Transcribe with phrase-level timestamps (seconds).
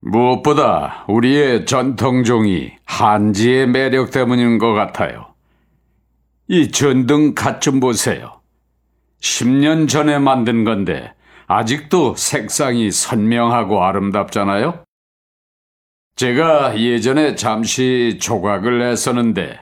[0.00, 5.34] 무엇보다 우리의 전통종이 한지의 매력 때문인 것 같아요.
[6.46, 8.40] 이 전등 갓 좀 보세요.
[9.20, 11.12] 10년 전에 만든 건데
[11.46, 14.84] 아직도 색상이 선명하고 아름답잖아요?
[16.16, 19.60] 제가 예전에 잠시 조각을 했었는데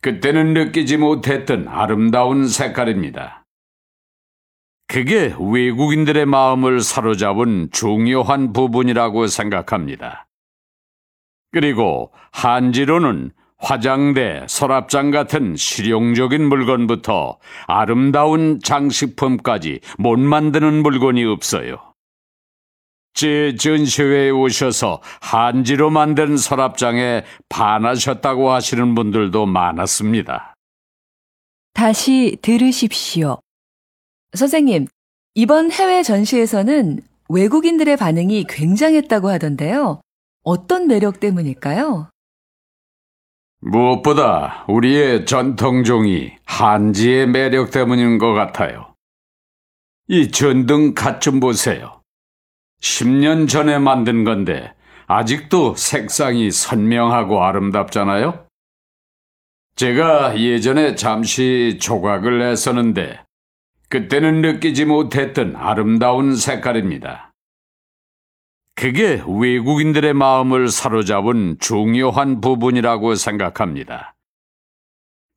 [0.00, 3.39] 그때는 느끼지 못했던 아름다운 색깔입니다.
[4.90, 10.26] 그게 외국인들의 마음을 사로잡은 중요한 부분이라고 생각합니다.
[11.52, 21.76] 그리고 한지로는 화장대, 서랍장 같은 실용적인 물건부터 아름다운 장식품까지 못 만드는 물건이 없어요.
[23.14, 30.54] 제 전시회에 오셔서 한지로 만든 서랍장에 반하셨다고 하시는 분들도 많았습니다.
[31.74, 33.38] 다시 들으십시오.
[34.34, 34.86] 선생님,
[35.34, 40.00] 이번 해외 전시에서는 외국인들의 반응이 굉장했다고 하던데요.
[40.42, 42.08] 어떤 매력 때문일까요?
[43.60, 48.94] 무엇보다 우리의 전통종이 한지의 매력 때문인 것 같아요.
[50.08, 52.00] 이 전등 갓 좀 보세요.
[52.80, 54.72] 10년 전에 만든 건데
[55.06, 58.46] 아직도 색상이 선명하고 아름답잖아요?
[59.76, 63.20] 제가 예전에 잠시 조각을 했었는데
[63.90, 67.32] 그때는 느끼지 못했던 아름다운 색깔입니다.
[68.76, 74.14] 그게 외국인들의 마음을 사로잡은 중요한 부분이라고 생각합니다.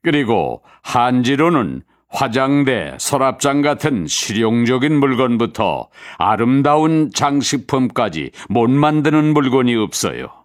[0.04, 10.43] 그리고 한지로는 화장대, 서랍장 같은 실용적인 물건부터 아름다운 장식품까지 못 만드는 물건이 없어요.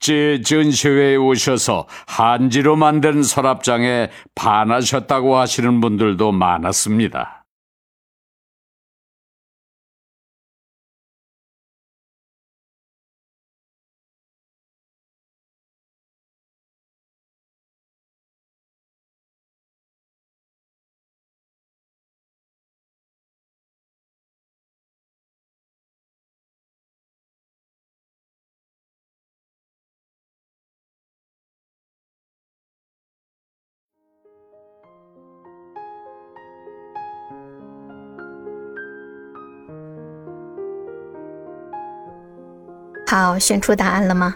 [0.00, 7.37] 제 전시회에 오셔서 한지로 만든 서랍장에 반하셨다고 하시는 분들도 많았습니다.
[43.10, 44.34] 好，选出答案了吗？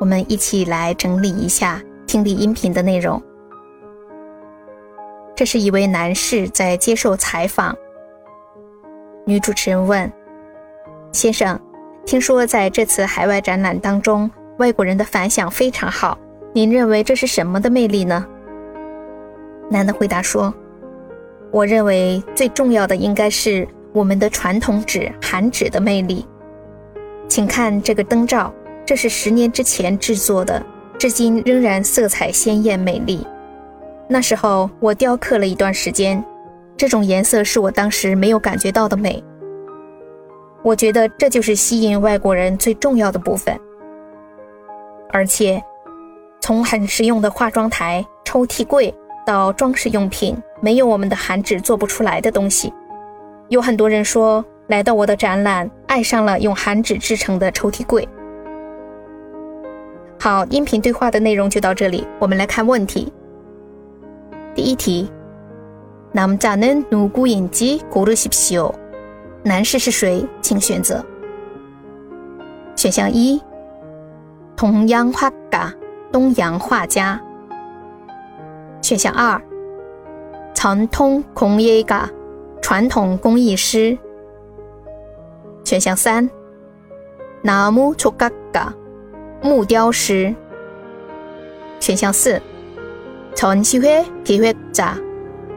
[0.00, 3.22] 我们一起来整理一下听力音频的内容。
[5.34, 7.76] 这是一位男士在接受采访，
[9.26, 10.10] 女主持人问
[11.12, 11.60] ：“先生，
[12.06, 16.16] 听说在这次海外展览当中，外国人的反响非常好，
[16.54, 18.26] 您认为这是什么的魅力呢？”
[19.68, 20.54] 男的回答说
[21.52, 26.26] ：“我认为最重要的应该是我们的传统纸韩纸的魅力。
[27.36, 28.50] 请看这个灯罩，
[28.86, 30.64] 这是十年之前制作的，
[30.98, 33.26] 至今仍然色彩鲜艳美丽。
[34.08, 36.24] 那时候我雕刻了一段时间，
[36.78, 39.22] 这种颜色是我当时没有感觉到的美。
[40.62, 43.54] 我觉得这就是吸引外国人最重要的部分。
[45.10, 45.62] 而且，
[46.40, 48.94] 从很实用的化妆台、抽屉柜。”
[49.26, 52.72] 到装饰用品，没有我们的韩纸做不出来的东西。
[53.48, 58.07] 有很多人说，来到我的展览，爱上了用韩纸制成的抽屉柜。
[60.19, 63.11] 好，音频对话的内容就到这里，我们来看问题。
[64.53, 65.09] 第一题，
[66.13, 68.71] 남자는누구인지고르십시 오。
[69.43, 70.23] 男士是谁？
[70.41, 71.03] 请选择。
[72.75, 73.41] 选项一，
[74.55, 75.73] 동양화 가，
[76.11, 77.19] 东洋画家。
[78.81, 79.41] 选项二，
[80.53, 82.09] 传统工艺家，
[82.61, 83.97] 传统工艺师。
[85.65, 86.29] 选项三，
[87.43, 88.73] 나무조각 가，
[89.41, 90.33] 木雕师。
[91.79, 92.41] 选项四，
[93.35, 94.93] 전시회기획 자，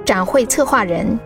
[0.05, 1.19] 展会策划人。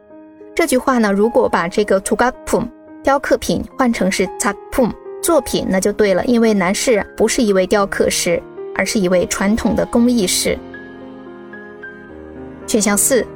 [0.55, 2.69] 这句话呢，如果把这个조각품
[3.03, 4.91] 雕刻品换成是작품
[5.23, 8.43] 作品，那就对了，因为男士不是一位雕刻师，
[8.75, 10.59] 而是一位传统的工艺师。
[12.67, 13.27] 选项四，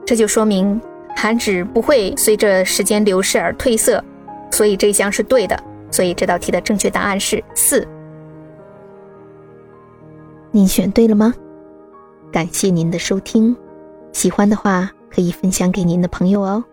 [0.08, 0.80] 这就说明
[1.18, 4.02] 韩纸不会随着时间流逝而褪色，
[4.50, 5.62] 所以这一项是对的。
[5.92, 7.86] 所以这道题的正确答案是四。
[10.50, 11.34] 您选对了吗？
[12.32, 13.54] 感谢您的收听，
[14.14, 16.64] 喜欢的话可以分享给您的朋友哦。